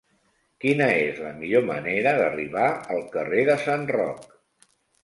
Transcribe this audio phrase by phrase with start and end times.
[0.63, 2.67] Quina és la millor manera d'arribar
[2.97, 4.31] al carrer de Sant Roc?